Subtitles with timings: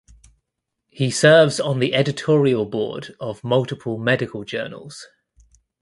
[0.89, 5.05] He serves on the editorial board of multiple medical journals.